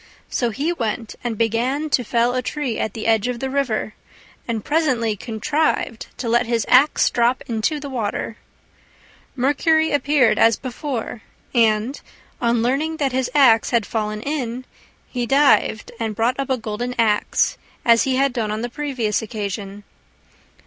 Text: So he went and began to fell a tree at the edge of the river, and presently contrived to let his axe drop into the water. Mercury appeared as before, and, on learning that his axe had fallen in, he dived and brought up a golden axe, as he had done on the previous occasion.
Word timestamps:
So 0.31 0.49
he 0.49 0.73
went 0.73 1.13
and 1.23 1.37
began 1.37 1.87
to 1.91 2.03
fell 2.03 2.33
a 2.33 2.41
tree 2.41 2.79
at 2.79 2.95
the 2.95 3.05
edge 3.05 3.27
of 3.27 3.39
the 3.39 3.51
river, 3.51 3.93
and 4.47 4.65
presently 4.65 5.15
contrived 5.15 6.07
to 6.17 6.27
let 6.27 6.47
his 6.47 6.65
axe 6.67 7.07
drop 7.11 7.43
into 7.45 7.79
the 7.79 7.87
water. 7.87 8.37
Mercury 9.35 9.91
appeared 9.91 10.39
as 10.39 10.57
before, 10.57 11.21
and, 11.53 12.01
on 12.41 12.63
learning 12.63 12.97
that 12.97 13.11
his 13.11 13.29
axe 13.35 13.69
had 13.69 13.85
fallen 13.85 14.21
in, 14.23 14.65
he 15.07 15.27
dived 15.27 15.91
and 15.99 16.15
brought 16.15 16.39
up 16.39 16.49
a 16.49 16.57
golden 16.57 16.95
axe, 16.97 17.59
as 17.85 18.01
he 18.01 18.15
had 18.15 18.33
done 18.33 18.49
on 18.49 18.63
the 18.63 18.69
previous 18.69 19.21
occasion. 19.21 19.83